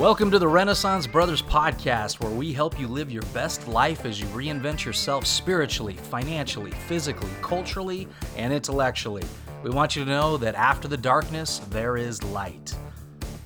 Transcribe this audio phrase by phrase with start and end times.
[0.00, 4.18] Welcome to the Renaissance Brothers podcast, where we help you live your best life as
[4.18, 9.24] you reinvent yourself spiritually, financially, physically, culturally, and intellectually.
[9.62, 12.74] We want you to know that after the darkness, there is light.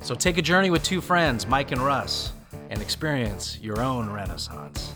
[0.00, 2.30] So take a journey with two friends, Mike and Russ,
[2.70, 4.94] and experience your own Renaissance.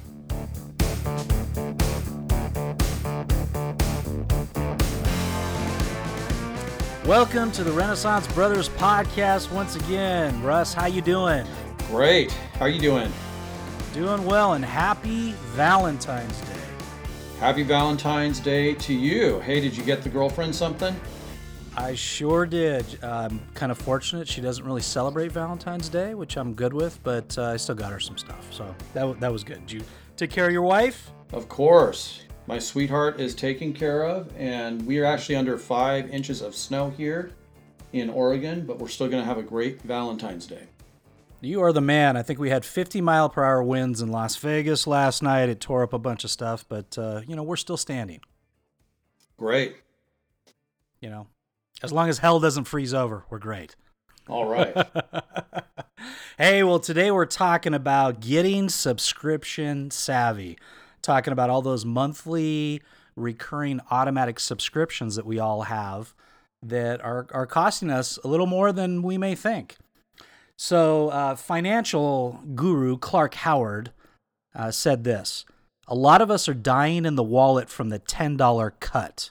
[7.09, 10.43] Welcome to the Renaissance Brothers podcast once again.
[10.43, 11.47] Russ, how you doing?
[11.87, 12.31] Great.
[12.31, 13.11] How are you doing?
[13.95, 16.61] Doing well and happy Valentine's Day.
[17.41, 19.41] Happy Valentine's Day to you.
[19.41, 20.95] Hey, did you get the girlfriend something?
[21.75, 23.03] I sure did.
[23.03, 27.39] I'm kind of fortunate she doesn't really celebrate Valentine's Day, which I'm good with, but
[27.39, 28.53] uh, I still got her some stuff.
[28.53, 29.67] So that, that was good.
[29.67, 29.83] Did you
[30.19, 31.11] take care of your wife?
[31.33, 32.25] Of course.
[32.49, 36.89] My sweetheart is taken care of, and we are actually under five inches of snow
[36.89, 37.33] here
[37.93, 40.63] in Oregon, but we're still going to have a great Valentine's Day.
[41.43, 42.17] You are the man.
[42.17, 45.51] I think we had 50 mile per hour winds in Las Vegas last night.
[45.51, 48.21] It tore up a bunch of stuff, but uh, you know we're still standing.
[49.37, 49.77] Great.
[51.03, 51.27] You know,
[51.83, 53.77] as long as hell doesn't freeze over, we're great.
[54.27, 54.75] All right.
[56.39, 60.57] hey, well, today we're talking about getting subscription savvy
[61.03, 62.83] talking about all those monthly
[63.17, 66.15] recurring automatic subscriptions that we all have
[66.63, 69.77] that are, are costing us a little more than we may think.
[70.57, 73.93] So, uh, financial guru Clark Howard
[74.55, 75.45] uh, said this
[75.87, 79.31] A lot of us are dying in the wallet from the $10 cut.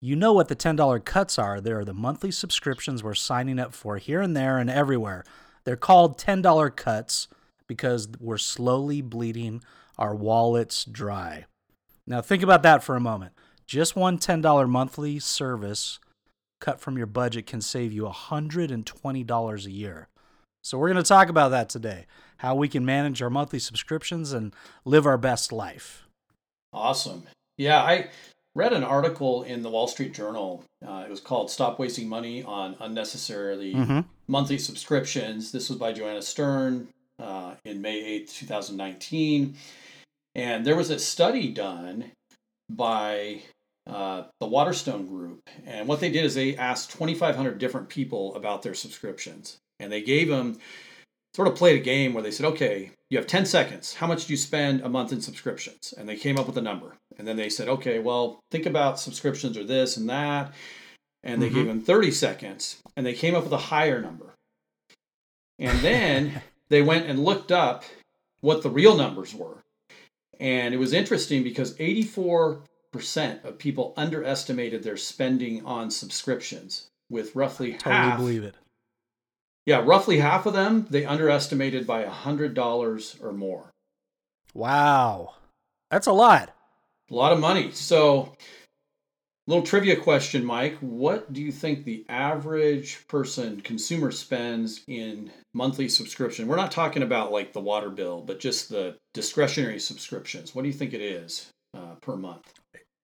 [0.00, 1.60] You know what the $10 cuts are.
[1.60, 5.24] They are the monthly subscriptions we're signing up for here and there and everywhere.
[5.64, 7.28] They're called $10 cuts
[7.66, 9.62] because we're slowly bleeding
[9.98, 11.46] our wallets dry.
[12.06, 13.32] Now, think about that for a moment.
[13.66, 15.98] Just one $10 monthly service
[16.60, 20.08] cut from your budget can save you $120 a year.
[20.62, 22.06] So, we're going to talk about that today
[22.38, 24.54] how we can manage our monthly subscriptions and
[24.84, 26.06] live our best life.
[26.72, 27.24] Awesome.
[27.56, 28.10] Yeah, I
[28.54, 30.64] read an article in the Wall Street Journal.
[30.86, 34.00] Uh, it was called Stop Wasting Money on Unnecessarily mm-hmm.
[34.28, 35.52] Monthly Subscriptions.
[35.52, 36.88] This was by Joanna Stern
[37.18, 39.56] uh, in May 8th, 2019.
[40.38, 42.12] And there was a study done
[42.70, 43.42] by
[43.88, 45.40] uh, the Waterstone Group.
[45.66, 49.56] And what they did is they asked 2,500 different people about their subscriptions.
[49.80, 50.60] And they gave them
[51.34, 53.94] sort of played a game where they said, okay, you have 10 seconds.
[53.94, 55.92] How much do you spend a month in subscriptions?
[55.98, 56.96] And they came up with a number.
[57.16, 60.52] And then they said, okay, well, think about subscriptions or this and that.
[61.24, 61.56] And they mm-hmm.
[61.56, 64.34] gave them 30 seconds and they came up with a higher number.
[65.58, 67.82] And then they went and looked up
[68.40, 69.64] what the real numbers were.
[70.40, 72.62] And it was interesting because 84%
[73.44, 78.18] of people underestimated their spending on subscriptions, with roughly totally half.
[78.18, 78.54] believe it.
[79.66, 83.70] Yeah, roughly half of them they underestimated by $100 or more.
[84.54, 85.34] Wow.
[85.90, 86.54] That's a lot.
[87.10, 87.70] A lot of money.
[87.72, 88.34] So,
[89.48, 90.76] little trivia question, Mike.
[90.80, 96.46] What do you think the average person, consumer, spends in monthly subscription?
[96.46, 100.54] We're not talking about like the water bill, but just the discretionary subscriptions.
[100.54, 102.52] What do you think it is uh, per month?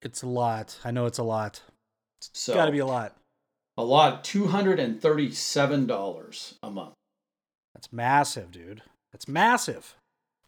[0.03, 0.79] It's a lot.
[0.85, 1.63] I know it's a lot.
[2.21, 3.17] It's so, got to be a lot.
[3.79, 4.23] A lot.
[4.23, 6.93] Two hundred and thirty-seven dollars a month.
[7.75, 8.83] That's massive, dude.
[9.13, 9.97] That's massive.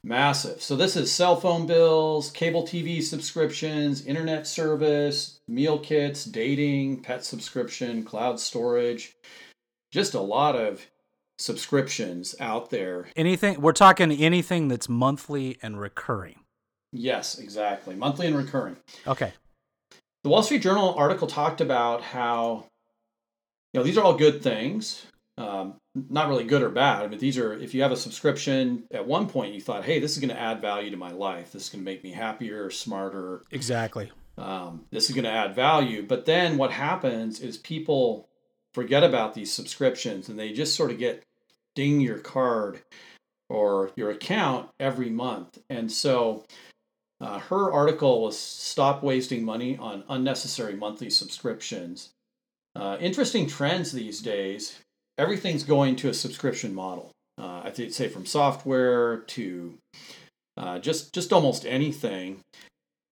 [0.06, 0.62] Massive.
[0.62, 7.24] So this is cell phone bills, cable TV subscriptions, internet service, meal kits, dating, pet
[7.24, 9.16] subscription, cloud storage.
[9.90, 10.86] Just a lot of
[11.38, 13.08] subscriptions out there.
[13.16, 16.38] Anything we're talking anything that's monthly and recurring.
[16.92, 17.96] Yes, exactly.
[17.96, 18.76] Monthly and recurring.
[19.08, 19.32] Okay.
[20.22, 22.66] The Wall Street Journal article talked about how
[23.72, 25.04] you know these are all good things
[25.38, 27.02] um, not really good or bad.
[27.02, 29.98] I mean, these are if you have a subscription at one point you thought, hey,
[29.98, 31.52] this is going to add value to my life.
[31.52, 33.44] This is going to make me happier, smarter.
[33.50, 34.10] Exactly.
[34.38, 36.02] Um, this is going to add value.
[36.06, 38.28] But then what happens is people
[38.74, 41.22] forget about these subscriptions and they just sort of get
[41.74, 42.82] ding your card
[43.48, 45.58] or your account every month.
[45.70, 46.44] And so
[47.20, 52.10] uh, her article was Stop Wasting Money on Unnecessary Monthly Subscriptions.
[52.74, 54.78] Uh, interesting trends these days
[55.18, 57.10] everything's going to a subscription model.
[57.38, 59.74] Uh, I'd say from software to
[60.56, 62.40] uh, just just almost anything.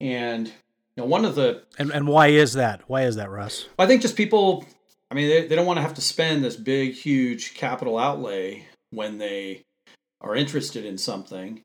[0.00, 0.52] And you
[0.98, 2.82] know, one of the and and why is that?
[2.88, 3.66] Why is that, Russ?
[3.78, 4.64] I think just people.
[5.10, 8.66] I mean, they, they don't want to have to spend this big, huge capital outlay
[8.90, 9.62] when they
[10.20, 11.60] are interested in something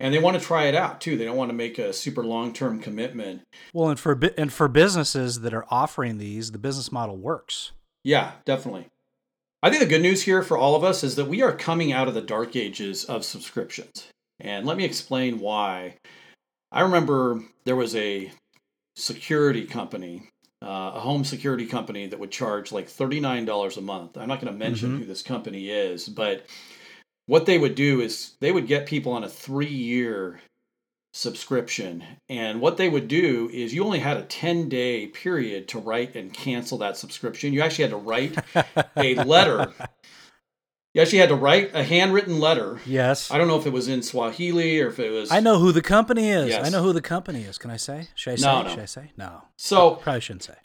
[0.00, 1.16] and they want to try it out too.
[1.16, 3.42] They don't want to make a super long-term commitment.
[3.72, 7.72] Well, and for and for businesses that are offering these, the business model works.
[8.02, 8.88] Yeah, definitely.
[9.64, 11.90] I think the good news here for all of us is that we are coming
[11.90, 14.08] out of the dark ages of subscriptions.
[14.38, 15.94] And let me explain why.
[16.70, 18.30] I remember there was a
[18.94, 20.28] security company,
[20.60, 24.18] uh, a home security company that would charge like $39 a month.
[24.18, 24.98] I'm not going to mention mm-hmm.
[24.98, 26.44] who this company is, but
[27.24, 30.40] what they would do is they would get people on a three year
[31.14, 32.04] subscription.
[32.28, 36.16] And what they would do is you only had a 10 day period to write
[36.16, 37.52] and cancel that subscription.
[37.52, 38.36] You actually had to write
[38.96, 39.72] a letter.
[40.92, 42.80] You actually had to write a handwritten letter.
[42.84, 43.30] Yes.
[43.30, 45.30] I don't know if it was in Swahili or if it was.
[45.30, 46.48] I know who the company is.
[46.48, 46.66] Yes.
[46.66, 47.58] I know who the company is.
[47.58, 48.08] Can I say?
[48.16, 48.46] Should I say?
[48.46, 48.68] No, no.
[48.70, 49.12] Should I say?
[49.16, 49.42] No.
[49.56, 50.56] So probably shouldn't say.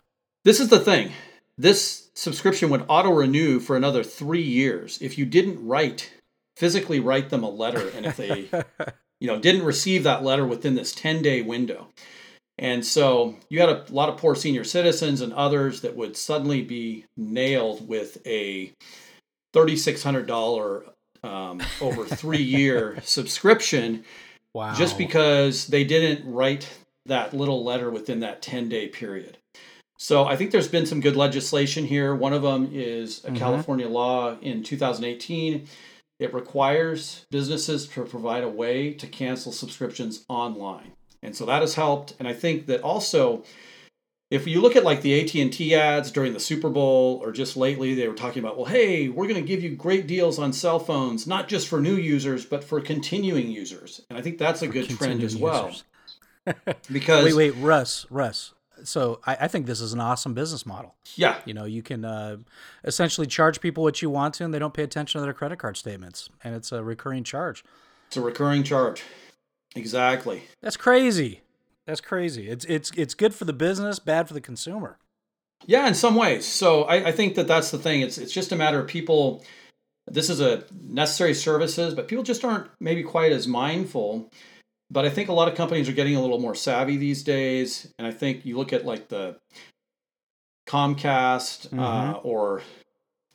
[0.45, 1.11] This is the thing.
[1.59, 6.11] This subscription would auto renew for another three years if you didn't write
[6.59, 8.49] physically write them a letter, and if they
[9.19, 11.87] you know, didn't receive that letter within this 10 day window.
[12.57, 16.61] And so you had a lot of poor senior citizens and others that would suddenly
[16.61, 18.73] be nailed with a
[19.53, 20.83] $3,600
[21.23, 24.03] um, over three year subscription
[24.53, 24.73] wow.
[24.73, 26.69] just because they didn't write
[27.05, 29.37] that little letter within that 10 day period.
[29.97, 32.15] So I think there's been some good legislation here.
[32.15, 33.35] One of them is a mm-hmm.
[33.35, 35.67] California law in 2018
[36.19, 40.91] it requires businesses to provide a way to cancel subscriptions online.
[41.23, 42.13] And so that has helped.
[42.19, 43.43] And I think that also,
[44.29, 47.93] if you look at like the AT&T ads during the Super Bowl or just lately,
[47.95, 50.79] they were talking about, well, hey, we're going to give you great deals on cell
[50.79, 54.01] phones, not just for new users, but for continuing users.
[54.09, 55.73] And I think that's a for good trend as well.
[56.91, 58.53] because wait, wait, Russ, Russ,
[58.83, 60.95] so I, I, think this is an awesome business model.
[61.15, 61.37] Yeah.
[61.45, 62.37] You know, you can uh,
[62.83, 65.59] essentially charge people what you want to, and they don't pay attention to their credit
[65.59, 67.63] card statements, and it's a recurring charge.
[68.07, 69.03] It's a recurring charge.
[69.75, 70.43] Exactly.
[70.61, 71.41] That's crazy.
[71.85, 72.49] That's crazy.
[72.49, 74.97] It's it's it's good for the business, bad for the consumer.
[75.65, 76.45] Yeah, in some ways.
[76.45, 78.01] So I, I think that that's the thing.
[78.01, 79.43] It's it's just a matter of people.
[80.07, 84.31] This is a necessary services, but people just aren't maybe quite as mindful
[84.91, 87.91] but I think a lot of companies are getting a little more savvy these days.
[87.97, 89.37] And I think you look at like the
[90.67, 91.79] Comcast uh, mm-hmm.
[91.79, 92.61] uh, or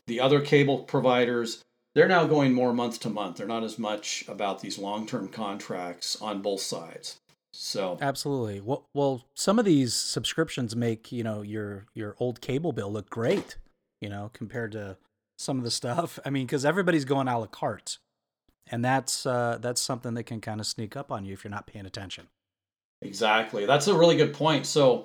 [0.06, 1.62] the other cable providers,
[1.94, 3.36] they're now going more month to month.
[3.36, 7.20] They're not as much about these long term contracts on both sides.
[7.52, 8.60] So absolutely.
[8.60, 13.08] Well, well, some of these subscriptions make you know your your old cable bill look
[13.10, 13.58] great.
[14.00, 14.96] You know, compared to
[15.38, 16.18] some of the stuff.
[16.24, 17.98] I mean, because everybody's going a la carte
[18.70, 21.50] and that's uh, that's something that can kind of sneak up on you if you're
[21.50, 22.28] not paying attention.
[23.02, 24.66] Exactly, that's a really good point.
[24.66, 25.04] So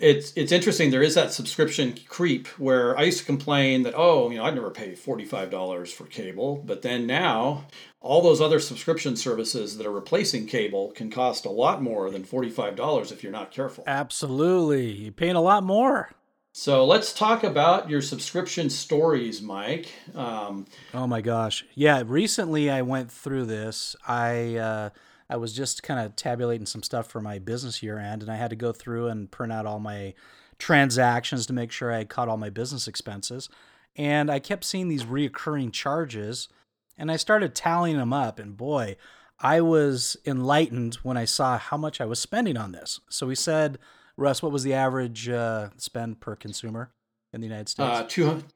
[0.00, 0.90] it's it's interesting.
[0.90, 4.54] There is that subscription creep where I used to complain that oh, you know, I'd
[4.54, 7.66] never pay forty five dollars for cable, but then now
[8.00, 12.24] all those other subscription services that are replacing cable can cost a lot more than
[12.24, 13.84] forty five dollars if you're not careful.
[13.86, 16.10] Absolutely, you're paying a lot more.
[16.58, 19.92] So let's talk about your subscription stories, Mike.
[20.14, 20.64] Um,
[20.94, 22.02] oh my gosh, yeah!
[22.06, 23.94] Recently, I went through this.
[24.08, 24.90] I uh,
[25.28, 28.36] I was just kind of tabulating some stuff for my business year end, and I
[28.36, 30.14] had to go through and print out all my
[30.58, 33.50] transactions to make sure I caught all my business expenses.
[33.94, 36.48] And I kept seeing these reoccurring charges,
[36.96, 38.38] and I started tallying them up.
[38.38, 38.96] And boy,
[39.38, 42.98] I was enlightened when I saw how much I was spending on this.
[43.10, 43.76] So we said
[44.16, 46.90] Russ, what was the average uh, spend per consumer
[47.32, 48.00] in the United States?
[48.00, 48.06] Uh,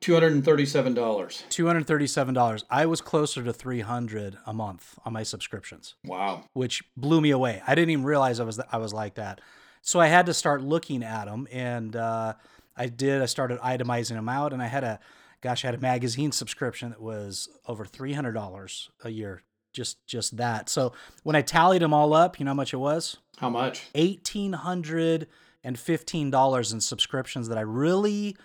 [0.00, 1.44] two hundred and thirty-seven dollars.
[1.50, 2.64] Two hundred thirty-seven dollars.
[2.70, 5.96] I was closer to three hundred a month on my subscriptions.
[6.04, 7.62] Wow, which blew me away.
[7.66, 9.40] I didn't even realize I was I was like that.
[9.82, 12.34] So I had to start looking at them, and uh,
[12.76, 13.20] I did.
[13.22, 14.98] I started itemizing them out, and I had a
[15.42, 19.42] gosh, I had a magazine subscription that was over three hundred dollars a year.
[19.72, 20.68] Just just that.
[20.68, 20.92] So
[21.22, 23.18] when I tallied them all up, you know how much it was?
[23.38, 23.86] How much?
[23.94, 25.28] Eighteen hundred
[25.62, 28.36] and $15 in subscriptions that I really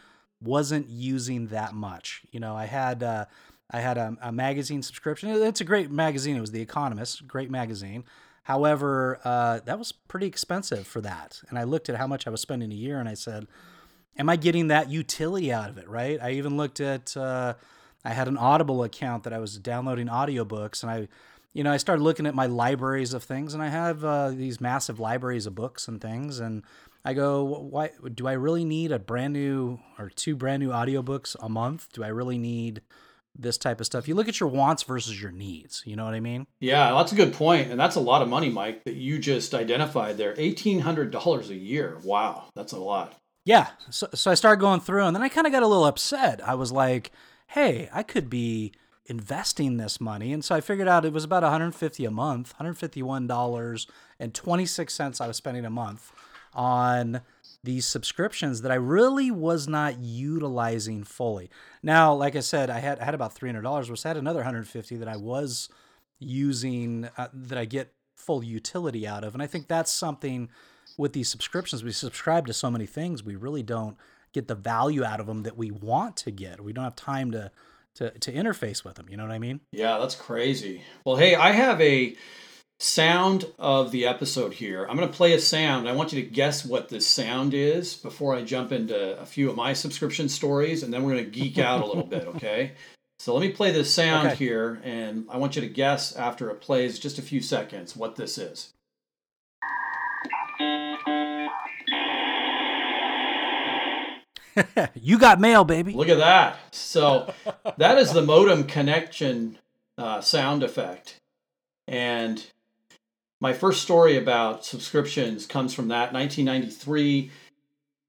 [0.42, 2.24] wasn't using that much.
[2.32, 3.26] You know, I had uh,
[3.72, 5.30] I had a, a, magazine subscription.
[5.30, 6.36] It's a great magazine.
[6.36, 8.04] It was The Economist, great magazine.
[8.44, 11.42] However, uh, that was pretty expensive for that.
[11.50, 13.48] And I looked at how much I was spending a year, and I said,
[14.18, 16.20] "Am I getting that utility out of it?" Right?
[16.22, 17.16] I even looked at.
[17.18, 17.56] Uh,
[18.04, 21.08] I had an Audible account that I was downloading audiobooks, and I
[21.56, 24.60] you know, I started looking at my libraries of things, and I have uh, these
[24.60, 26.64] massive libraries of books and things, and
[27.06, 31.36] I go, why do I really need a brand new or two brand new audiobooks
[31.40, 31.90] a month?
[31.94, 32.82] Do I really need
[33.38, 34.08] this type of stuff?
[34.08, 35.84] You look at your wants versus your needs.
[35.86, 36.48] You know what I mean?
[36.60, 39.54] Yeah, that's a good point, and that's a lot of money, Mike, that you just
[39.54, 40.34] identified there.
[40.36, 42.00] Eighteen hundred dollars a year.
[42.04, 43.16] Wow, that's a lot.
[43.46, 43.68] Yeah.
[43.92, 46.46] So, so I started going through, and then I kind of got a little upset.
[46.46, 47.12] I was like,
[47.50, 48.74] hey, I could be
[49.06, 50.34] investing this money.
[50.34, 53.88] And so I figured out it was about 150 a month, $151
[54.20, 56.12] and 26 cents I was spending a month
[56.56, 57.22] on
[57.64, 61.50] these subscriptions that I really was not utilizing fully.
[61.82, 64.44] Now, like I said, I had had about three hundred dollars, which I had another
[64.44, 65.70] hundred fifty that I was
[66.20, 70.50] using uh, that I get full utility out of, and I think that's something
[70.98, 71.84] with these subscriptions.
[71.84, 73.98] We subscribe to so many things, we really don't
[74.32, 76.62] get the value out of them that we want to get.
[76.62, 77.52] We don't have time to
[77.96, 79.08] to to interface with them.
[79.10, 79.62] You know what I mean?
[79.72, 80.84] Yeah, that's crazy.
[81.04, 82.16] Well, hey, I have a
[82.80, 84.86] sound of the episode here.
[84.86, 85.88] I'm going to play a sound.
[85.88, 89.50] I want you to guess what this sound is before I jump into a few
[89.50, 92.74] of my subscription stories, and then we're going to geek out a little bit, okay?
[93.18, 94.36] So let me play this sound okay.
[94.36, 98.18] here, and I want you to guess after it plays just a few seconds what
[98.18, 98.74] this is.
[104.96, 105.94] you got mail, baby.
[105.94, 106.58] Look at that.
[106.72, 107.34] So
[107.78, 109.60] that is the modem connection
[109.98, 111.20] uh, sound effect.
[111.88, 112.46] And
[113.46, 117.30] my first story about subscriptions comes from that 1993.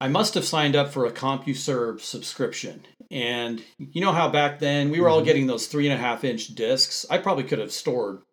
[0.01, 2.87] I must have signed up for a CompuServe subscription.
[3.11, 5.25] And you know how back then we were all mm-hmm.
[5.27, 7.05] getting those three and a half inch discs?
[7.11, 8.23] I probably could have stored,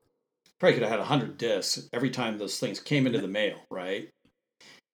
[0.59, 4.09] probably could have had 100 discs every time those things came into the mail, right?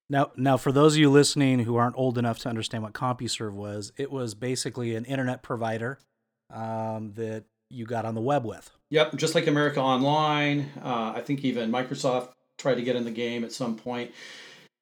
[0.08, 3.52] Now, now, for those of you listening who aren't old enough to understand what CompuServe
[3.52, 6.00] was, it was basically an internet provider
[6.52, 8.68] um, that you got on the web with.
[8.90, 10.68] Yep, just like America Online.
[10.82, 14.10] Uh, I think even Microsoft tried to get in the game at some point.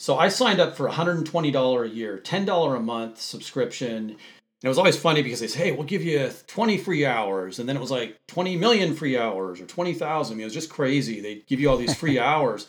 [0.01, 4.11] So I signed up for $120 a year, $10 a month subscription.
[4.11, 4.17] And
[4.65, 7.59] it was always funny because they say, hey, we'll give you 20 free hours.
[7.59, 10.33] And then it was like 20 million free hours or 20,000.
[10.33, 11.21] I mean, it was just crazy.
[11.21, 12.67] They give you all these free hours.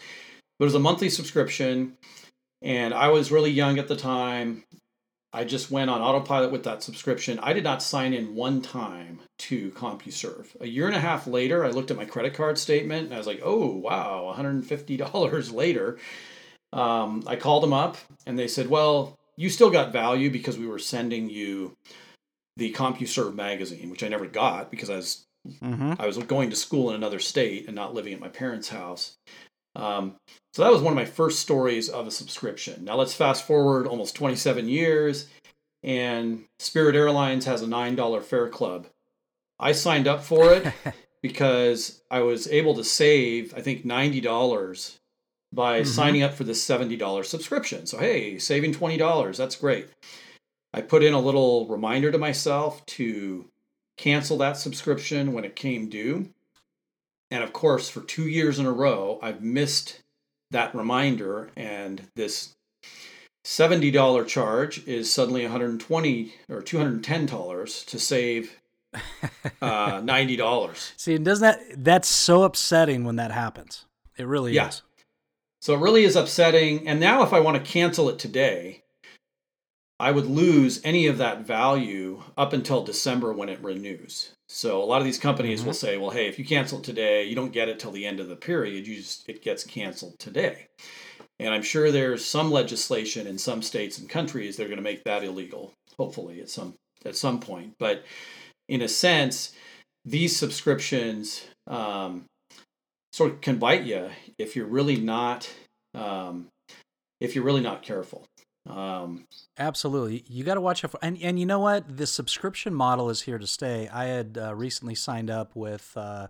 [0.57, 1.97] But it was a monthly subscription.
[2.61, 4.65] And I was really young at the time.
[5.31, 7.39] I just went on autopilot with that subscription.
[7.39, 10.59] I did not sign in one time to CompuServe.
[10.59, 13.17] A year and a half later, I looked at my credit card statement and I
[13.19, 15.99] was like, oh, wow, $150 later.
[16.73, 20.67] Um, I called them up and they said, well, you still got value because we
[20.67, 21.77] were sending you
[22.57, 25.93] the CompuServe magazine, which I never got because I was mm-hmm.
[25.99, 29.17] I was going to school in another state and not living at my parents' house.
[29.75, 30.15] Um,
[30.53, 32.83] so that was one of my first stories of a subscription.
[32.85, 35.27] Now let's fast forward almost 27 years,
[35.83, 38.87] and Spirit Airlines has a $9 fare club.
[39.59, 40.73] I signed up for it
[41.21, 44.97] because I was able to save, I think, $90
[45.51, 45.89] by mm-hmm.
[45.89, 47.85] signing up for this $70 subscription.
[47.85, 49.87] So, hey, saving $20, that's great.
[50.73, 53.45] I put in a little reminder to myself to
[53.97, 56.29] cancel that subscription when it came due.
[57.31, 60.01] And of course, for two years in a row, I've missed
[60.51, 62.55] that reminder, and this
[63.45, 68.59] $70 charge is suddenly 120 or $210 to save
[69.61, 70.93] uh, $90.
[70.97, 73.85] See, and doesn't that that's so upsetting when that happens.
[74.17, 74.69] It really yeah.
[74.69, 74.81] is.
[75.61, 76.87] So it really is upsetting.
[76.87, 78.83] And now if I want to cancel it today,
[79.99, 84.31] I would lose any of that value up until December when it renews.
[84.49, 85.67] So a lot of these companies mm-hmm.
[85.67, 88.19] will say, well, hey, if you cancel today, you don't get it till the end
[88.19, 88.87] of the period.
[88.87, 90.67] You just it gets canceled today.
[91.39, 94.83] And I'm sure there's some legislation in some states and countries that are going to
[94.83, 96.73] make that illegal, hopefully at some
[97.05, 97.75] at some point.
[97.79, 98.03] But
[98.67, 99.53] in a sense,
[100.03, 102.25] these subscriptions um,
[103.13, 105.49] sort of can bite you if you're really not
[105.93, 106.47] um,
[107.21, 108.25] if you're really not careful.
[108.69, 112.73] Um, Absolutely, you got to watch out for, and and you know what, the subscription
[112.73, 113.89] model is here to stay.
[113.89, 115.91] I had uh, recently signed up with.
[115.95, 116.27] Uh,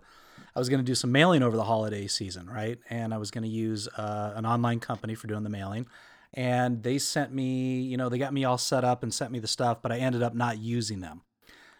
[0.54, 2.78] I was going to do some mailing over the holiday season, right?
[2.88, 5.86] And I was going to use uh, an online company for doing the mailing.
[6.32, 9.38] And they sent me, you know, they got me all set up and sent me
[9.38, 11.22] the stuff, but I ended up not using them.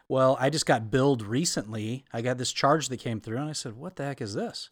[0.08, 2.04] Well, I just got billed recently.
[2.12, 4.70] I got this charge that came through, and I said, What the heck is this?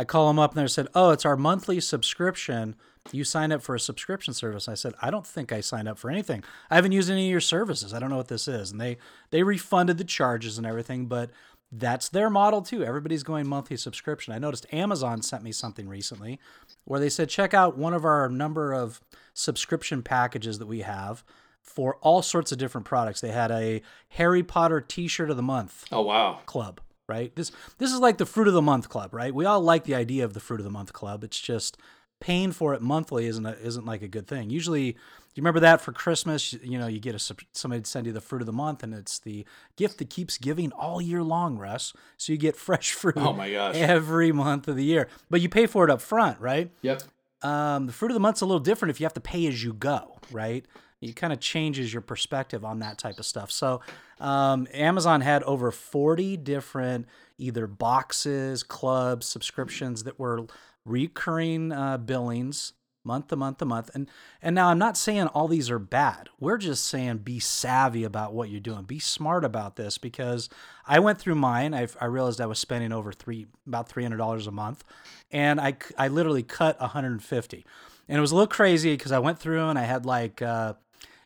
[0.00, 2.74] I call them up and they said, "Oh, it's our monthly subscription.
[3.12, 5.98] You signed up for a subscription service." I said, "I don't think I signed up
[5.98, 6.44] for anything.
[6.70, 7.94] I haven't used any of your services.
[7.94, 8.98] I don't know what this is." And they
[9.30, 11.30] they refunded the charges and everything, but
[11.72, 12.84] that's their model too.
[12.84, 14.32] Everybody's going monthly subscription.
[14.32, 16.38] I noticed Amazon sent me something recently
[16.84, 19.00] where they said, "Check out one of our number of
[19.34, 21.24] subscription packages that we have."
[21.62, 25.84] For all sorts of different products, they had a Harry Potter T-shirt of the month.
[25.92, 26.40] Oh wow!
[26.46, 26.80] Club
[27.10, 27.34] right?
[27.34, 29.34] This this is like the fruit of the month club, right?
[29.34, 31.24] We all like the idea of the fruit of the month club.
[31.24, 31.76] It's just
[32.20, 34.50] paying for it monthly isn't a, isn't like a good thing.
[34.50, 38.20] Usually, you remember that for Christmas, you know, you get a somebody send you the
[38.20, 39.44] fruit of the month, and it's the
[39.76, 41.92] gift that keeps giving all year long, Russ.
[42.16, 43.16] So you get fresh fruit.
[43.16, 43.76] Oh my gosh!
[43.76, 46.70] Every month of the year, but you pay for it up front, right?
[46.82, 47.02] Yep.
[47.42, 49.64] Um, the fruit of the month's a little different if you have to pay as
[49.64, 50.66] you go, right?
[51.00, 53.50] it kind of changes your perspective on that type of stuff.
[53.50, 53.80] So,
[54.18, 57.06] um, Amazon had over 40 different
[57.38, 60.46] either boxes, clubs, subscriptions that were
[60.84, 62.72] recurring uh, billings
[63.04, 63.90] month to month to month.
[63.94, 64.08] And
[64.42, 66.28] and now I'm not saying all these are bad.
[66.38, 68.84] We're just saying be savvy about what you're doing.
[68.84, 70.48] Be smart about this because
[70.86, 71.74] I went through mine.
[71.74, 74.84] I, I realized I was spending over three about three hundred dollars a month,
[75.30, 77.66] and I I literally cut 150.
[78.08, 80.42] And it was a little crazy because I went through and I had like.
[80.42, 80.74] Uh,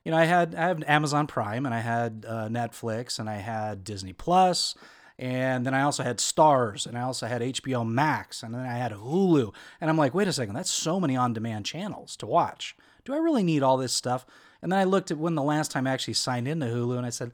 [0.05, 3.37] you know, I had I have Amazon Prime and I had uh, Netflix and I
[3.37, 4.75] had Disney Plus
[5.19, 8.77] and then I also had Starz, and I also had HBO Max, and then I
[8.77, 9.55] had Hulu.
[9.81, 12.77] And I'm like, wait a second, that's so many on demand channels to watch.
[13.05, 14.27] Do I really need all this stuff?
[14.61, 17.07] And then I looked at when the last time I actually signed into Hulu, and
[17.07, 17.33] I said,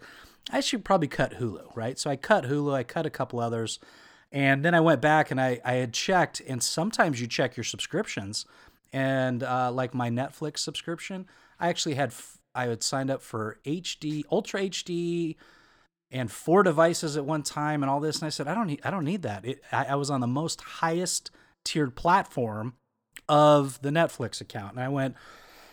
[0.51, 1.99] I should probably cut Hulu, right?
[1.99, 3.79] So I cut Hulu, I cut a couple others.
[4.33, 7.65] And then I went back and I, I had checked, and sometimes you check your
[7.65, 8.47] subscriptions.
[8.93, 11.27] And uh, like my Netflix subscription,
[11.59, 12.13] I actually had,
[12.55, 15.37] I had signed up for HD, Ultra HD,
[16.11, 18.19] and four devices at one time and all this.
[18.19, 19.45] And I said, I don't need, I don't need that.
[19.45, 21.31] It, I, I, was on the most highest
[21.65, 22.75] tiered platform
[23.29, 24.73] of the Netflix account.
[24.73, 25.15] And I went,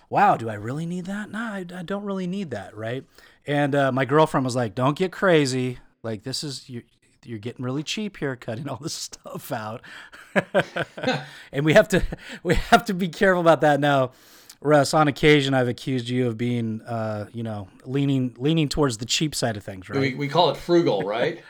[0.10, 1.32] wow, do I really need that?
[1.32, 2.76] No, I, I don't really need that.
[2.76, 3.04] Right.
[3.46, 5.80] And uh, my girlfriend was like, don't get crazy.
[6.04, 6.84] Like this is, you,
[7.26, 9.82] you're getting really cheap here cutting all this stuff out.
[11.52, 12.04] and we have to,
[12.44, 14.12] we have to be careful about that now.
[14.62, 19.06] Russ, on occasion, I've accused you of being, uh, you know, leaning leaning towards the
[19.06, 20.00] cheap side of things, right?
[20.00, 21.44] We, we call it frugal, right?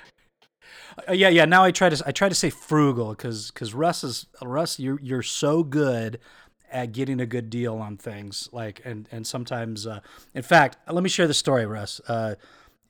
[1.08, 1.46] uh, yeah, yeah.
[1.46, 5.00] Now I try to I try to say frugal because because Russ is Russ, you're
[5.02, 6.20] you're so good
[6.70, 10.02] at getting a good deal on things, like and and sometimes, uh,
[10.34, 12.02] in fact, let me share the story, Russ.
[12.08, 12.36] Uh,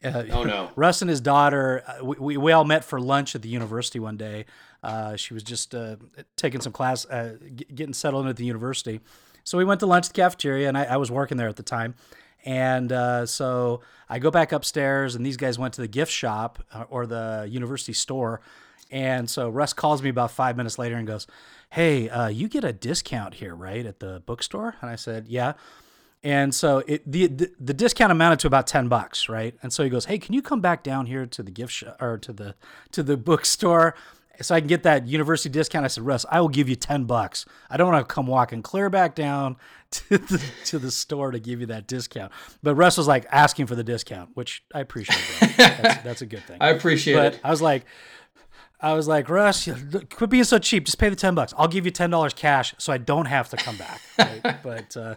[0.03, 0.71] uh, oh no!
[0.75, 3.99] Russ and his daughter, uh, we, we, we all met for lunch at the university
[3.99, 4.45] one day.
[4.83, 5.95] Uh, she was just uh,
[6.35, 8.99] taking some class, uh, g- getting settled in at the university,
[9.47, 11.55] so we went to lunch at the cafeteria, and I, I was working there at
[11.55, 11.95] the time.
[12.43, 16.61] And uh, so I go back upstairs, and these guys went to the gift shop
[16.73, 18.41] uh, or the university store.
[18.91, 21.27] And so Russ calls me about five minutes later and goes,
[21.69, 24.75] Hey, uh, you get a discount here, right, at the bookstore?
[24.81, 25.53] And I said, Yeah.
[26.23, 29.55] And so it the, the, the discount amounted to about ten bucks, right?
[29.61, 32.17] And so he goes, "Hey, can you come back down here to the gift or
[32.17, 32.55] to the
[32.91, 33.93] to the bookstore
[34.41, 35.85] so I can get that university discount.
[35.85, 37.45] I said, Russ, I will give you 10 bucks.
[37.69, 39.57] I don't want to come walking clear back down
[39.91, 42.31] to the, to the store to give you that discount.
[42.61, 45.57] But Russ was like asking for the discount, which I appreciate.
[45.57, 45.57] That's,
[46.03, 46.57] that's, a good thing.
[46.59, 47.41] I appreciate but it.
[47.43, 47.85] I was like,
[48.79, 49.67] I was like, Russ,
[50.11, 50.85] quit being so cheap.
[50.85, 51.53] Just pay the 10 bucks.
[51.57, 54.01] I'll give you $10 cash so I don't have to come back.
[54.19, 54.63] Right?
[54.63, 55.15] but, uh,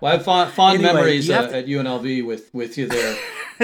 [0.00, 1.56] well, I have fond, fond anyway, memories uh, to...
[1.56, 3.16] at UNLV with, with you there.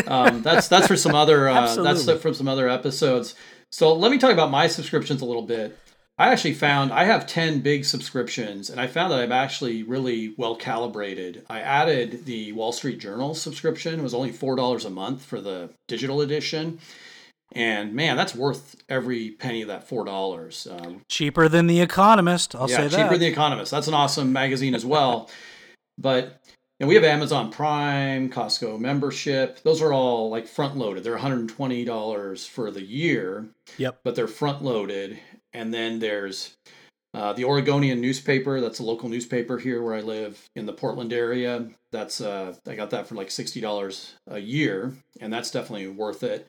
[0.06, 3.34] Um, that's, that's for some other, uh, that's from some other episodes.
[3.74, 5.76] So let me talk about my subscriptions a little bit.
[6.16, 10.32] I actually found I have 10 big subscriptions, and I found that I'm actually really
[10.36, 11.44] well calibrated.
[11.50, 15.70] I added the Wall Street Journal subscription, it was only $4 a month for the
[15.88, 16.78] digital edition.
[17.50, 20.86] And man, that's worth every penny of that $4.
[20.86, 22.96] Um, cheaper than The Economist, I'll yeah, say that.
[22.96, 23.72] Cheaper than The Economist.
[23.72, 25.28] That's an awesome magazine as well.
[25.98, 26.40] but
[26.80, 29.62] and we have Amazon Prime, Costco membership.
[29.62, 31.04] Those are all like front loaded.
[31.04, 33.46] They're $120 for the year.
[33.78, 34.00] Yep.
[34.04, 35.18] But they're front loaded.
[35.52, 36.56] And then there's
[37.14, 38.60] uh, the Oregonian newspaper.
[38.60, 41.68] That's a local newspaper here where I live in the Portland area.
[41.92, 46.24] That's uh, I got that for like sixty dollars a year, and that's definitely worth
[46.24, 46.48] it.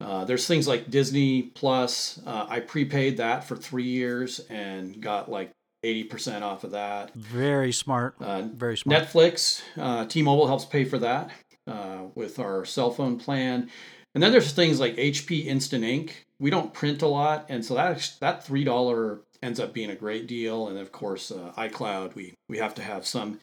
[0.00, 2.20] Uh, there's things like Disney Plus.
[2.24, 5.50] Uh, I prepaid that for three years and got like
[5.84, 7.14] 80% off of that.
[7.14, 8.16] Very smart.
[8.20, 9.02] Uh, Very smart.
[9.02, 11.30] Netflix, uh, T Mobile helps pay for that
[11.66, 13.70] uh, with our cell phone plan.
[14.14, 16.26] And then there's things like HP Instant Ink.
[16.40, 19.94] We don't print a lot, and so that that three dollar ends up being a
[19.94, 20.68] great deal.
[20.68, 23.40] And of course, uh, iCloud, we we have to have some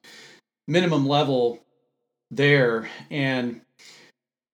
[0.67, 1.63] minimum level
[2.31, 2.89] there.
[3.11, 3.61] And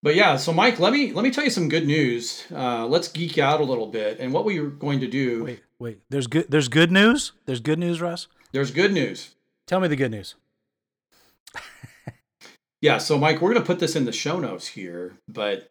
[0.01, 2.45] but yeah, so Mike, let me let me tell you some good news.
[2.53, 5.43] Uh, let's geek out a little bit, and what we are going to do.
[5.43, 5.99] Wait, wait.
[6.09, 6.45] There's good.
[6.49, 7.33] There's good news.
[7.45, 8.27] There's good news, Russ.
[8.51, 9.35] There's good news.
[9.67, 10.35] Tell me the good news.
[12.81, 12.97] yeah.
[12.97, 15.69] So Mike, we're going to put this in the show notes here, but.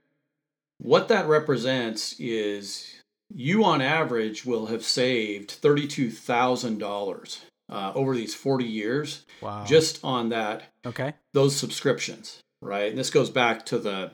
[0.77, 2.99] What that represents is
[3.33, 7.39] you on average will have saved $32,000
[7.69, 9.63] uh, over these 40 years wow.
[9.65, 14.11] just on that okay those subscriptions right and this goes back to the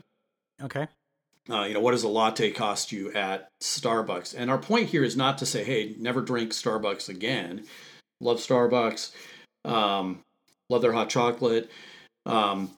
[0.61, 0.87] okay
[1.49, 4.33] uh, you know what does a latte cost you at starbucks?
[4.37, 7.65] And our point here is not to say hey never drink starbucks again.
[8.19, 9.11] Love starbucks.
[9.63, 10.21] Um,
[10.69, 11.69] love their hot chocolate.
[12.25, 12.71] Um,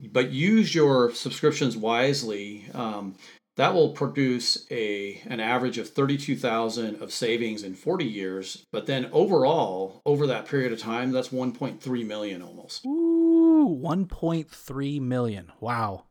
[0.00, 2.66] but use your subscriptions wisely.
[2.74, 3.14] Um,
[3.56, 8.64] that will produce a an average of 32,000 of savings in 40 years.
[8.70, 12.84] But then overall over that period of time that's 1.3 million almost.
[12.84, 15.52] Ooh 1.3 million.
[15.60, 16.04] Wow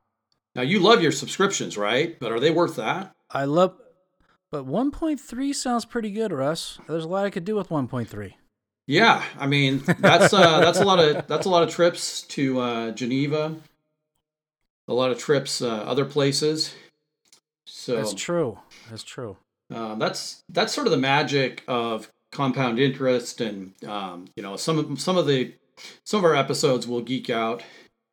[0.57, 2.19] now you love your subscriptions right?
[2.19, 3.15] But are they worth that?
[3.31, 3.75] I love
[4.51, 6.79] but 1.3 sounds pretty good russ.
[6.87, 8.33] There's a lot i could do with 1.3
[8.89, 12.59] yeah i mean that's uh that's a lot of that's a lot of trips to
[12.61, 13.53] uh geneva
[14.87, 16.73] a lot of trips uh, other places.
[17.65, 18.59] So that's true.
[18.89, 19.37] That's true.
[19.73, 24.79] Uh, that's that's sort of the magic of compound interest, and um, you know some
[24.79, 25.53] of some of the
[26.05, 27.63] some of our episodes will geek out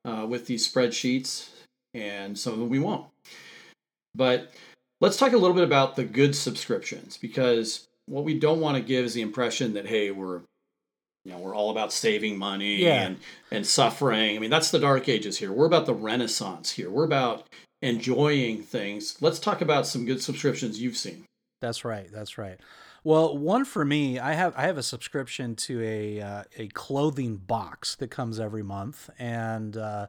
[0.05, 1.51] uh, with these spreadsheets,
[1.95, 3.07] and some of them we won't.
[4.15, 4.53] But
[5.01, 8.83] let's talk a little bit about the good subscriptions because what we don't want to
[8.83, 10.41] give is the impression that hey we're
[11.25, 13.03] you know we're all about saving money yeah.
[13.03, 13.19] and
[13.51, 14.37] and suffering.
[14.37, 15.53] I mean that's the dark ages here.
[15.53, 16.91] We're about the renaissance here.
[16.91, 17.47] We're about
[17.83, 19.17] enjoying things.
[19.21, 21.25] Let's talk about some good subscriptions you've seen.
[21.61, 22.11] That's right.
[22.13, 22.59] That's right.
[23.05, 27.37] Well, one for me, I have I have a subscription to a uh, a clothing
[27.37, 30.07] box that comes every month, and uh,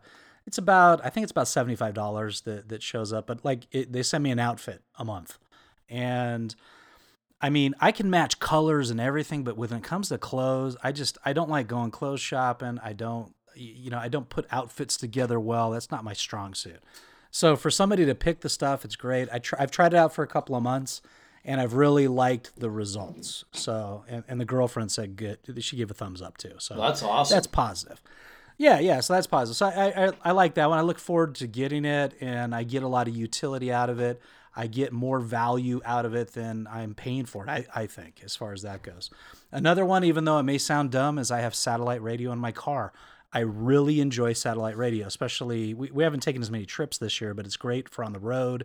[0.48, 3.28] it's about I think it's about seventy five dollars that that shows up.
[3.28, 5.38] But like it, they send me an outfit a month,
[5.90, 6.56] and
[7.42, 10.92] I mean I can match colors and everything, but when it comes to clothes, I
[10.92, 12.80] just I don't like going clothes shopping.
[12.84, 15.72] I don't you know I don't put outfits together well.
[15.72, 16.82] That's not my strong suit.
[17.32, 19.28] So for somebody to pick the stuff, it's great.
[19.30, 21.02] I try, I've tried it out for a couple of months,
[21.44, 23.44] and I've really liked the results.
[23.52, 25.40] So and, and the girlfriend said good.
[25.60, 26.54] She gave a thumbs up too.
[26.60, 27.36] So well, that's awesome.
[27.36, 28.02] That's positive.
[28.58, 29.02] Yeah, yeah.
[29.02, 29.58] So that's positive.
[29.58, 30.80] So I, I I like that one.
[30.80, 34.00] I look forward to getting it, and I get a lot of utility out of
[34.00, 34.22] it.
[34.56, 37.50] I get more value out of it than I'm paying for it.
[37.50, 39.10] I, I think, as far as that goes.
[39.52, 42.54] Another one, even though it may sound dumb, is I have satellite radio in my
[42.54, 42.94] car.
[43.34, 47.34] I really enjoy satellite radio, especially we, we haven't taken as many trips this year,
[47.34, 48.64] but it's great for on the road.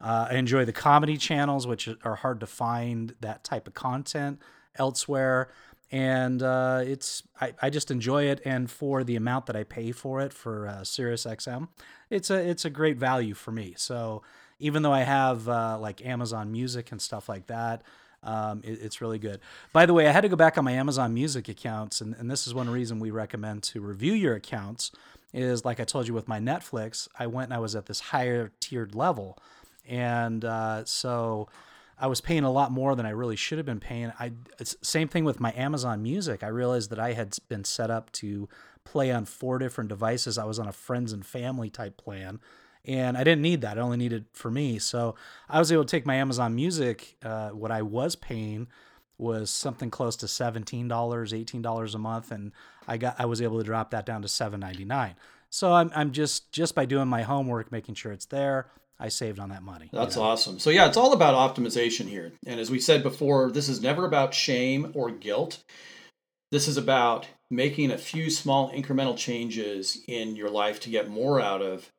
[0.00, 4.40] Uh, I enjoy the comedy channels, which are hard to find that type of content
[4.76, 5.48] elsewhere.
[5.92, 9.92] And uh, it's I, I just enjoy it, and for the amount that I pay
[9.92, 11.68] for it for uh, Sirius XM,
[12.08, 13.74] it's a it's a great value for me.
[13.76, 14.22] So
[14.58, 17.82] even though I have uh, like Amazon Music and stuff like that,
[18.22, 19.40] um, it, it's really good.
[19.74, 22.30] By the way, I had to go back on my Amazon Music accounts, and, and
[22.30, 24.92] this is one reason we recommend to review your accounts.
[25.34, 28.00] Is like I told you with my Netflix, I went and I was at this
[28.00, 29.36] higher tiered level,
[29.86, 31.48] and uh, so
[32.02, 34.12] I was paying a lot more than I really should have been paying.
[34.18, 34.32] I
[34.64, 36.42] same thing with my Amazon Music.
[36.42, 38.48] I realized that I had been set up to
[38.84, 40.36] play on four different devices.
[40.36, 42.40] I was on a friends and family type plan
[42.84, 43.78] and I didn't need that.
[43.78, 44.78] I only needed for me.
[44.78, 45.14] So
[45.48, 47.16] I was able to take my Amazon Music.
[47.22, 48.68] Uh, what I was paying
[49.18, 52.52] was something close to seventeen dollars, eighteen dollars a month, and
[52.88, 55.14] I got I was able to drop that down to seven ninety nine.
[55.50, 58.66] So I'm I'm just just by doing my homework, making sure it's there.
[59.02, 59.90] I saved on that money.
[59.92, 60.28] That's you know?
[60.28, 60.60] awesome.
[60.60, 62.32] So yeah, it's all about optimization here.
[62.46, 65.64] And as we said before, this is never about shame or guilt.
[66.52, 71.40] This is about making a few small incremental changes in your life to get more
[71.40, 71.90] out of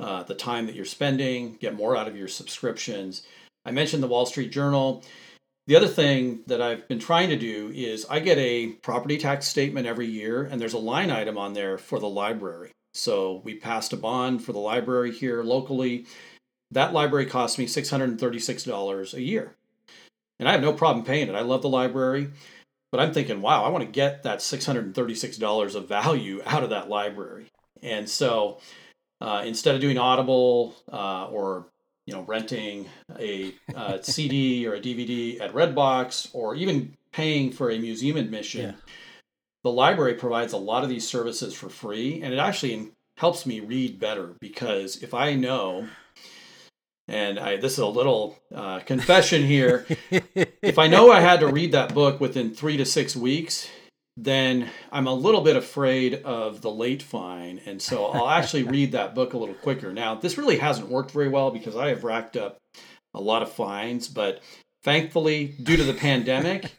[0.00, 3.22] uh, the time that you're spending, get more out of your subscriptions.
[3.66, 5.04] I mentioned the Wall Street Journal.
[5.66, 9.46] The other thing that I've been trying to do is I get a property tax
[9.46, 12.72] statement every year, and there's a line item on there for the library.
[12.94, 16.06] So we passed a bond for the library here locally.
[16.72, 19.54] That library cost me $636 a year.
[20.38, 21.34] And I have no problem paying it.
[21.34, 22.30] I love the library.
[22.90, 26.88] But I'm thinking, wow, I want to get that $636 of value out of that
[26.88, 27.46] library.
[27.82, 28.58] And so
[29.20, 31.66] uh, instead of doing Audible uh, or
[32.06, 32.86] you know renting
[33.18, 38.60] a, a CD or a DVD at Redbox or even paying for a museum admission,
[38.60, 38.94] yeah.
[39.62, 43.60] the library provides a lot of these services for free, and it actually helps me
[43.60, 45.86] read better because if I know.
[47.10, 49.84] And I, this is a little uh, confession here.
[50.62, 53.68] if I know I had to read that book within three to six weeks,
[54.16, 57.60] then I'm a little bit afraid of the late fine.
[57.66, 59.92] And so I'll actually read that book a little quicker.
[59.92, 62.58] Now, this really hasn't worked very well because I have racked up
[63.12, 64.40] a lot of fines, but
[64.84, 66.72] thankfully, due to the pandemic,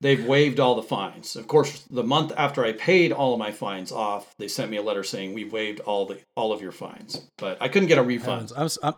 [0.00, 1.36] they've waived all the fines.
[1.36, 4.76] Of course, the month after I paid all of my fines off, they sent me
[4.76, 7.26] a letter saying we've waived all the all of your fines.
[7.38, 8.52] But I couldn't get a refund.
[8.56, 8.94] I'm, I'm,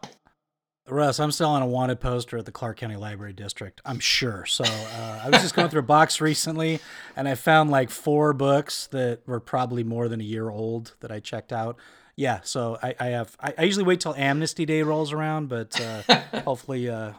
[0.90, 3.80] Russ, I'm still on a wanted poster at the Clark County Library District.
[3.84, 4.46] I'm sure.
[4.46, 6.80] So uh, I was just going through a box recently,
[7.16, 11.10] and I found like four books that were probably more than a year old that
[11.10, 11.76] I checked out.
[12.16, 13.36] Yeah, so I, I have.
[13.40, 16.02] I, I, usually wait till Amnesty Day rolls around, but uh,
[16.44, 17.12] hopefully, uh,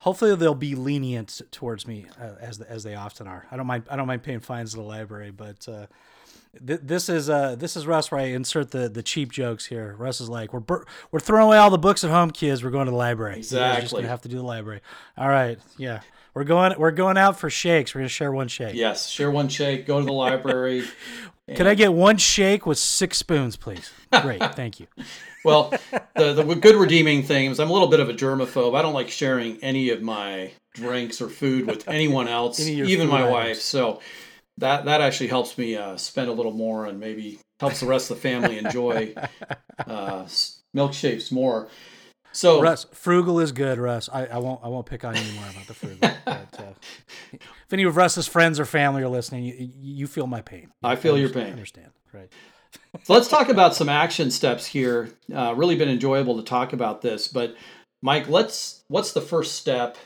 [0.00, 3.46] hopefully they'll be lenient towards me uh, as as they often are.
[3.50, 3.84] I don't mind.
[3.90, 5.66] I don't mind paying fines to the library, but
[6.60, 9.94] this is uh this is Russ where I insert the the cheap jokes here.
[9.98, 10.62] Russ is like, we're
[11.10, 12.62] we're throwing away all the books at home, kids.
[12.64, 13.38] We're going to the library.
[13.38, 13.76] Exactly.
[13.76, 14.80] We're just gonna have to do the library.
[15.16, 15.58] All right.
[15.76, 16.00] Yeah.
[16.34, 17.94] We're going we're going out for shakes.
[17.94, 18.74] We're gonna share one shake.
[18.74, 19.86] Yes, share one shake.
[19.86, 20.84] Go to the library.
[21.54, 23.92] Can I get one shake with six spoons, please?
[24.22, 24.86] Great, thank you.
[25.44, 25.72] well,
[26.16, 28.76] the the good redeeming thing is I'm a little bit of a germaphobe.
[28.76, 33.18] I don't like sharing any of my drinks or food with anyone else, even my
[33.18, 33.32] items.
[33.32, 33.60] wife.
[33.60, 34.00] So
[34.58, 38.10] that that actually helps me uh, spend a little more and maybe helps the rest
[38.10, 39.14] of the family enjoy
[39.86, 40.24] uh,
[40.76, 41.68] milkshakes more.
[42.32, 44.08] So Russ, frugal is good, Russ.
[44.12, 46.10] I, I won't I won't pick on you anymore about the frugal.
[46.24, 46.72] but, uh,
[47.32, 50.72] if any of Russ's friends or family are listening, you, you feel my pain.
[50.82, 51.52] I feel your pain.
[51.52, 52.30] Understand, right?
[53.04, 55.10] so let's talk about some action steps here.
[55.32, 57.54] Uh, really been enjoyable to talk about this, but
[58.02, 59.96] Mike, let's what's the first step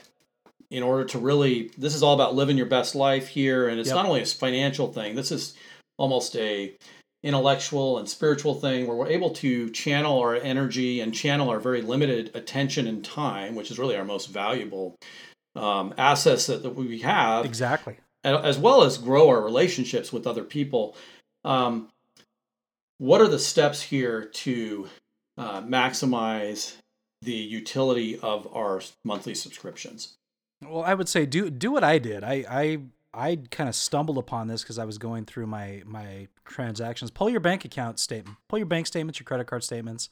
[0.70, 3.88] in order to really this is all about living your best life here and it's
[3.88, 3.96] yep.
[3.96, 5.54] not only a financial thing this is
[5.96, 6.74] almost a
[7.24, 11.82] intellectual and spiritual thing where we're able to channel our energy and channel our very
[11.82, 14.96] limited attention and time which is really our most valuable
[15.58, 17.44] um, assets that, that we have.
[17.44, 17.96] Exactly.
[18.24, 20.96] As well as grow our relationships with other people.
[21.44, 21.88] Um,
[22.98, 24.88] what are the steps here to
[25.36, 26.76] uh, maximize
[27.22, 30.14] the utility of our monthly subscriptions
[30.66, 32.24] well, I would say do do what I did.
[32.24, 32.78] I I
[33.14, 37.10] I kind of stumbled upon this because I was going through my my transactions.
[37.10, 40.08] Pull your bank account statement, pull your bank statements, your credit card statements,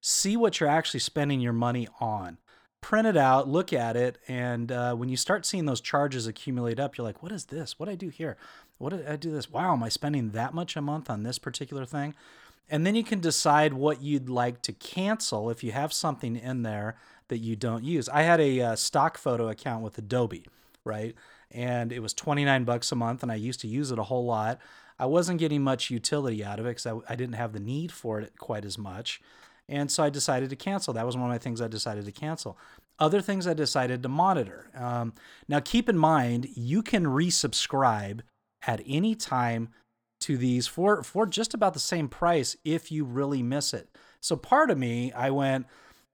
[0.00, 2.38] see what you're actually spending your money on.
[2.80, 6.78] Print it out, look at it, and uh, when you start seeing those charges accumulate
[6.78, 7.78] up, you're like, "What is this?
[7.78, 8.36] What I do here?
[8.78, 9.50] What did I do this?
[9.50, 12.14] Wow, am I spending that much a month on this particular thing?"
[12.68, 16.62] And then you can decide what you'd like to cancel if you have something in
[16.62, 16.96] there
[17.28, 18.08] that you don't use.
[18.08, 20.46] I had a uh, stock photo account with Adobe,
[20.84, 21.14] right?
[21.50, 24.24] And it was 29 bucks a month, and I used to use it a whole
[24.24, 24.60] lot.
[24.98, 27.92] I wasn't getting much utility out of it because I, I didn't have the need
[27.92, 29.20] for it quite as much.
[29.68, 30.94] And so I decided to cancel.
[30.94, 32.56] That was one of my things I decided to cancel.
[32.98, 34.70] Other things I decided to monitor.
[34.74, 35.12] Um,
[35.48, 38.20] now, keep in mind, you can resubscribe
[38.66, 39.68] at any time
[40.20, 43.88] to these for, for just about the same price if you really miss it.
[44.20, 45.66] So, part of me, I went,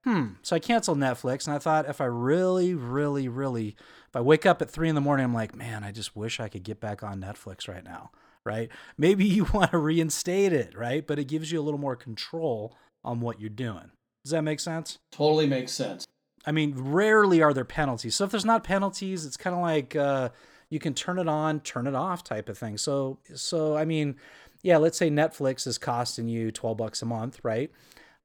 [0.03, 0.25] hmm.
[0.41, 3.69] So I canceled Netflix and I thought if I really, really, really,
[4.07, 6.39] if I wake up at three in the morning, I'm like, man, I just wish
[6.39, 8.11] I could get back on Netflix right now.
[8.45, 8.69] Right.
[8.97, 10.77] Maybe you want to reinstate it.
[10.77, 11.05] Right.
[11.05, 13.91] But it gives you a little more control on what you're doing.
[14.23, 14.99] Does that make sense?
[15.11, 16.05] Totally makes sense.
[16.45, 18.15] I mean, rarely are there penalties.
[18.15, 20.29] So if there's not penalties, it's kind of like uh,
[20.69, 22.77] you can turn it on, turn it off type of thing.
[22.77, 24.15] So, so I mean,
[24.61, 27.71] yeah, let's say Netflix is costing you 12 bucks a month, right?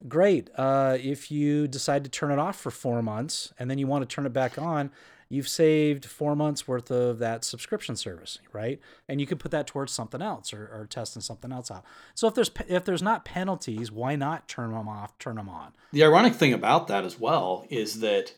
[0.06, 0.50] Great.
[0.56, 4.08] Uh, if you decide to turn it off for four months and then you want
[4.08, 4.90] to turn it back on,
[5.28, 8.80] you've saved four months worth of that subscription service, right?
[9.08, 11.84] And you can put that towards something else or, or testing something else out.
[12.14, 15.72] So if there's if there's not penalties, why not turn them off, turn them on?
[15.92, 18.34] The ironic thing about that as well is that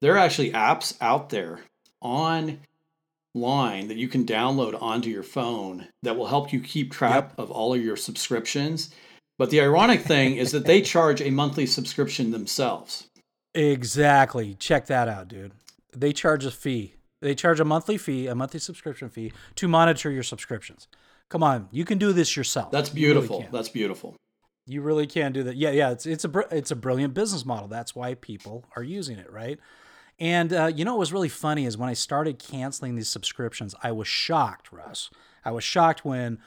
[0.00, 1.60] there are actually apps out there
[2.00, 2.60] on
[3.34, 7.38] line that you can download onto your phone that will help you keep track yep.
[7.38, 8.90] of all of your subscriptions
[9.40, 13.08] but the ironic thing is that they charge a monthly subscription themselves.
[13.54, 14.54] Exactly.
[14.54, 15.52] Check that out, dude.
[15.96, 16.96] They charge a fee.
[17.22, 20.88] They charge a monthly fee, a monthly subscription fee to monitor your subscriptions.
[21.30, 22.70] Come on, you can do this yourself.
[22.70, 23.38] That's beautiful.
[23.38, 24.14] Really That's beautiful.
[24.66, 25.56] You really can do that.
[25.56, 25.90] Yeah, yeah.
[25.92, 27.66] It's it's a it's a brilliant business model.
[27.66, 29.58] That's why people are using it, right?
[30.18, 33.74] And uh, you know what was really funny is when I started canceling these subscriptions,
[33.82, 35.08] I was shocked, Russ.
[35.46, 36.40] I was shocked when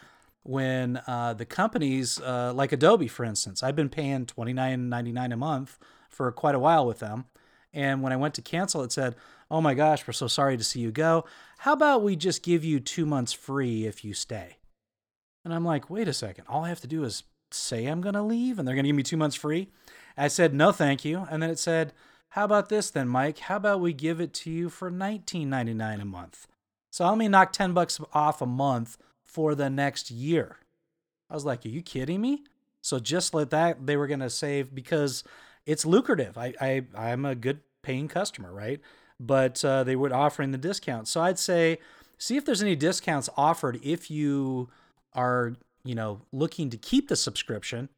[0.43, 5.11] when uh, the companies uh, like Adobe, for instance, I've been paying twenty nine ninety
[5.11, 5.79] nine a month
[6.09, 7.25] for quite a while with them,
[7.73, 9.15] and when I went to cancel, it said,
[9.49, 11.25] "Oh my gosh, we're so sorry to see you go.
[11.59, 14.57] How about we just give you two months free if you stay?"
[15.45, 16.45] And I'm like, "Wait a second.
[16.47, 18.89] All I have to do is say I'm going to leave, and they're going to
[18.89, 19.69] give me two months free."
[20.17, 21.93] I said, "No, thank you." And then it said,
[22.29, 23.39] "How about this then, Mike?
[23.39, 26.47] How about we give it to you for nineteen ninety nine a month?"
[26.91, 28.97] So I'll only knock ten bucks off a month
[29.33, 30.57] for the next year.
[31.29, 32.43] I was like, are you kidding me?
[32.81, 35.23] So just like that they were going to save because
[35.65, 36.37] it's lucrative.
[36.37, 38.79] I, I I'm a good paying customer, right?
[39.19, 41.07] But uh, they were offering the discount.
[41.07, 41.79] So I'd say
[42.17, 44.69] see if there's any discounts offered if you
[45.13, 47.89] are you know looking to keep the subscription.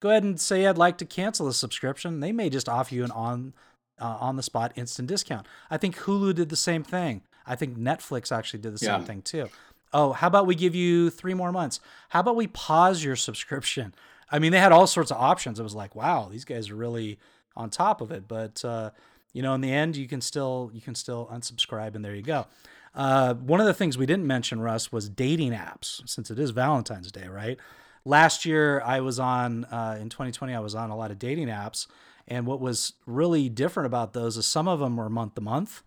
[0.00, 2.20] Go ahead and say I'd like to cancel the subscription.
[2.20, 3.54] They may just offer you an on
[4.00, 5.46] uh, on the spot instant discount.
[5.70, 7.22] I think Hulu did the same thing.
[7.46, 8.98] I think Netflix actually did the yeah.
[8.98, 9.48] same thing too.
[9.94, 11.80] Oh, how about we give you three more months?
[12.10, 13.94] How about we pause your subscription?
[14.30, 15.60] I mean, they had all sorts of options.
[15.60, 17.20] It was like, wow, these guys are really
[17.56, 18.26] on top of it.
[18.26, 18.90] But uh,
[19.32, 22.22] you know, in the end, you can still you can still unsubscribe, and there you
[22.22, 22.46] go.
[22.94, 26.50] Uh, one of the things we didn't mention, Russ, was dating apps, since it is
[26.50, 27.58] Valentine's Day, right?
[28.04, 30.54] Last year, I was on uh, in 2020.
[30.54, 31.86] I was on a lot of dating apps,
[32.28, 35.82] and what was really different about those is some of them were month to month,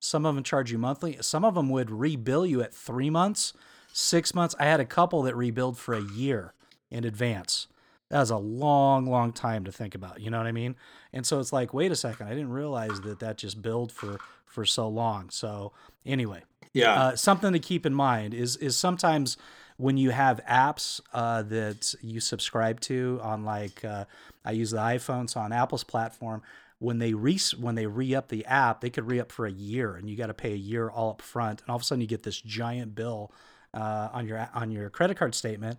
[0.00, 3.52] some of them charge you monthly, some of them would rebill you at three months,
[3.92, 4.54] six months.
[4.58, 6.54] I had a couple that rebilled for a year
[6.90, 7.68] in advance.
[8.08, 10.20] That was a long, long time to think about.
[10.20, 10.74] You know what I mean?
[11.12, 14.18] And so it's like, wait a second, I didn't realize that that just billed for
[14.46, 15.30] for so long.
[15.30, 15.72] So
[16.04, 19.36] anyway, yeah, uh, something to keep in mind is is sometimes
[19.76, 24.06] when you have apps uh, that you subscribe to on like uh,
[24.44, 26.42] I use the iPhone, so on Apple's platform,
[26.80, 29.52] when they re when they re up the app, they could re up for a
[29.52, 31.84] year, and you got to pay a year all up front, and all of a
[31.84, 33.30] sudden you get this giant bill
[33.72, 35.78] uh, on your on your credit card statement,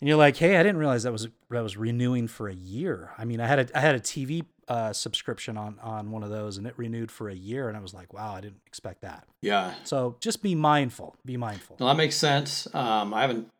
[0.00, 3.10] and you're like, hey, I didn't realize that was that was renewing for a year.
[3.18, 6.30] I mean, I had a I had a TV uh, subscription on on one of
[6.30, 9.02] those, and it renewed for a year, and I was like, wow, I didn't expect
[9.02, 9.24] that.
[9.40, 9.74] Yeah.
[9.82, 11.16] So just be mindful.
[11.24, 11.78] Be mindful.
[11.80, 12.72] Well, that makes sense.
[12.72, 13.50] Um, I haven't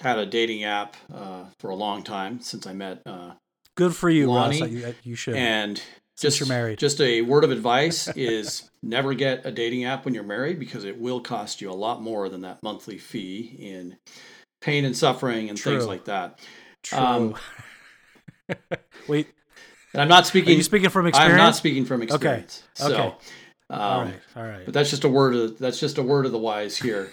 [0.00, 3.02] had a dating app uh, for a long time since I met.
[3.04, 3.32] Uh,
[3.74, 4.62] Good for you, Lonnie.
[4.62, 4.70] Russ.
[4.70, 5.34] You, you should.
[5.36, 5.82] And
[6.18, 6.78] just you're married.
[6.78, 10.84] Just a word of advice is never get a dating app when you're married because
[10.84, 13.96] it will cost you a lot more than that monthly fee in
[14.60, 15.72] pain and suffering and True.
[15.72, 16.38] things like that.
[16.82, 16.98] True.
[16.98, 17.34] Um,
[19.08, 19.28] Wait,
[19.92, 20.54] and I'm not speaking.
[20.54, 21.32] Are you speaking from experience?
[21.32, 22.62] I'm not speaking from experience.
[22.80, 22.94] Okay.
[22.94, 23.14] So, okay.
[23.68, 24.20] Um, all right.
[24.36, 24.64] All right.
[24.64, 27.10] But that's just a word of that's just a word of the wise here.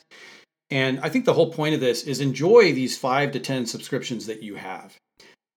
[0.70, 4.28] And I think the whole point of this is enjoy these five to 10 subscriptions
[4.28, 4.96] that you have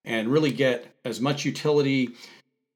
[0.05, 2.11] and really get as much utility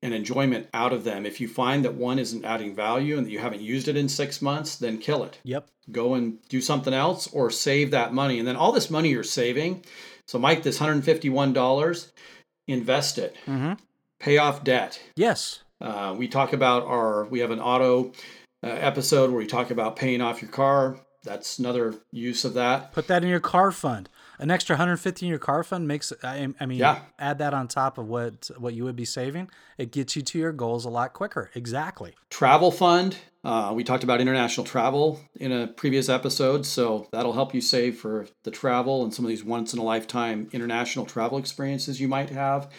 [0.02, 1.26] and enjoyment out of them.
[1.26, 4.08] If you find that one isn't adding value and that you haven't used it in
[4.08, 5.40] six months, then kill it.
[5.42, 5.68] Yep.
[5.90, 8.38] Go and do something else or save that money.
[8.38, 9.84] And then all this money you're saving.
[10.26, 12.12] So, Mike, this $151,
[12.68, 13.34] invest it.
[13.46, 13.72] Mm-hmm.
[14.20, 15.00] Pay off debt.
[15.16, 15.62] Yes.
[15.80, 18.12] Uh, we talk about our, we have an auto
[18.62, 20.98] uh, episode where we talk about paying off your car.
[21.24, 22.92] That's another use of that.
[22.92, 26.48] Put that in your car fund an extra 150 in your car fund makes I,
[26.60, 27.00] I mean yeah.
[27.18, 30.38] add that on top of what what you would be saving it gets you to
[30.38, 35.52] your goals a lot quicker exactly travel fund uh, we talked about international travel in
[35.52, 39.44] a previous episode so that'll help you save for the travel and some of these
[39.44, 42.70] once in a lifetime international travel experiences you might have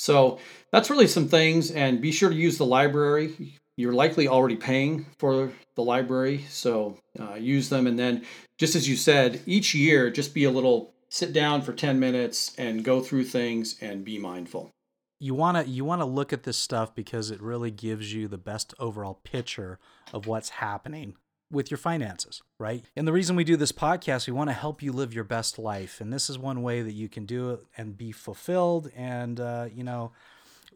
[0.00, 0.38] so
[0.72, 3.58] that's really some things and be sure to use the library.
[3.76, 7.86] You're likely already paying for the library so uh, use them.
[7.86, 8.24] And then
[8.56, 12.54] just as you said, each year, just be a little sit down for 10 minutes
[12.56, 14.70] and go through things and be mindful.
[15.18, 18.26] You want to you want to look at this stuff because it really gives you
[18.26, 19.78] the best overall picture
[20.14, 21.16] of what's happening
[21.50, 22.84] with your finances, right?
[22.96, 25.58] And the reason we do this podcast, we want to help you live your best
[25.58, 28.90] life, and this is one way that you can do it and be fulfilled.
[28.94, 30.12] And uh, you know,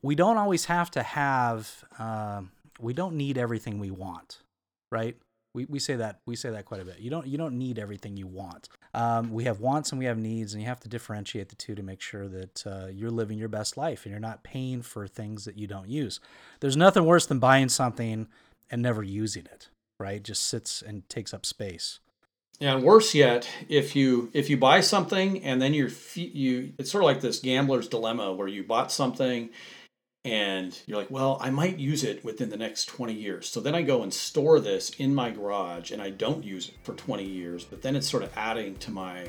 [0.03, 1.85] we don't always have to have.
[1.99, 2.43] Uh,
[2.81, 4.41] we don't need everything we want,
[4.91, 5.17] right?
[5.55, 6.99] We, we say that we say that quite a bit.
[6.99, 8.69] You don't you don't need everything you want.
[8.93, 11.77] Um, we have wants and we have needs, and you have to differentiate the two
[11.77, 15.07] to make sure that uh, you're living your best life and you're not paying for
[15.07, 16.19] things that you don't use.
[16.59, 18.27] There's nothing worse than buying something
[18.71, 19.69] and never using it.
[19.99, 22.01] Right, just sits and takes up space.
[22.61, 27.03] And worse yet, if you if you buy something and then you're you, it's sort
[27.03, 29.51] of like this gambler's dilemma where you bought something
[30.25, 33.47] and you're like, well, I might use it within the next 20 years.
[33.47, 36.77] So then I go and store this in my garage and I don't use it
[36.83, 39.29] for 20 years, but then it's sort of adding to my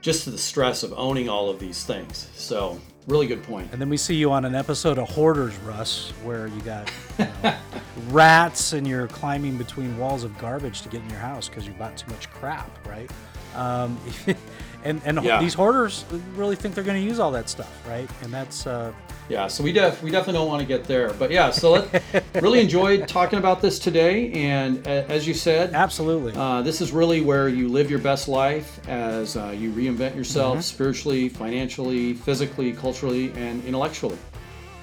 [0.00, 2.30] just to the stress of owning all of these things.
[2.34, 3.68] So, really good point.
[3.72, 7.26] And then we see you on an episode of Hoarders, Russ, where you got you
[7.42, 7.54] know,
[8.10, 11.72] rats and you're climbing between walls of garbage to get in your house because you
[11.74, 13.10] bought too much crap, right?
[13.54, 13.98] Um,
[14.84, 15.40] and and Yeah.
[15.40, 18.08] these hoarders really think they're going to use all that stuff, right?
[18.22, 18.92] And that's uh,
[19.28, 21.50] Yeah, so we def we definitely don't want to get there, but yeah.
[21.50, 22.02] So let,
[22.42, 27.20] really enjoyed talking about this today, and as you said, absolutely uh, this is really
[27.20, 30.60] where you live your best life as uh, you reinvent yourself Mm-hmm.
[30.62, 34.18] spiritually, financially, physically, culturally, and intellectually.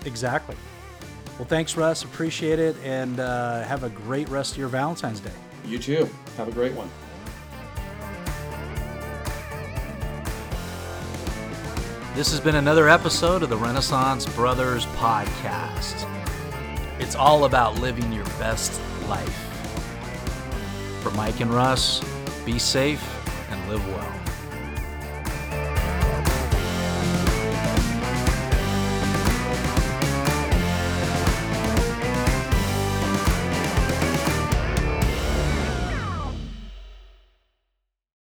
[0.05, 0.55] exactly.
[1.37, 2.03] Well, thanks, Russ.
[2.03, 5.31] Appreciate it, and uh, have a great rest of your Valentine's Day.
[5.65, 6.09] You too.
[6.37, 6.89] Have a great one.
[12.15, 16.09] This has been another episode of the Renaissance Brothers podcast.
[16.97, 18.79] It's all about living your best
[19.09, 19.35] life.
[21.03, 22.01] For Mike and Russ,
[22.45, 23.03] be safe
[23.51, 24.14] and live well.